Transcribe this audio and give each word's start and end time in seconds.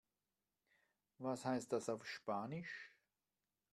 Was 1.19 1.45
heißt 1.45 1.71
das 1.71 1.87
auf 1.87 2.07
Spanisch? 2.07 2.89